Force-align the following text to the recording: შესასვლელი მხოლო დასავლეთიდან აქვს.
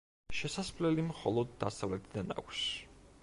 შესასვლელი 0.37 1.03
მხოლო 1.09 1.45
დასავლეთიდან 1.65 2.35
აქვს. 2.39 2.65